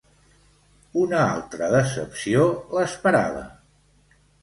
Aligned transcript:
Una 1.03 1.19
altra 1.35 1.71
decepció 1.77 2.51
l"esperava 2.57 3.49